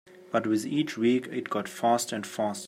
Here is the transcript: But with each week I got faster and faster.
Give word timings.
But 0.31 0.47
with 0.47 0.65
each 0.65 0.97
week 0.97 1.31
I 1.31 1.41
got 1.41 1.69
faster 1.69 2.15
and 2.15 2.25
faster. 2.25 2.59